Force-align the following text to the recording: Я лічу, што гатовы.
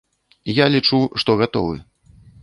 Я 0.59 0.65
лічу, 0.75 0.99
што 1.23 1.35
гатовы. 1.41 1.75